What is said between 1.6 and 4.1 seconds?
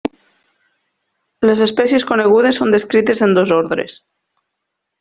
espècies conegudes són descrites en dos ordres.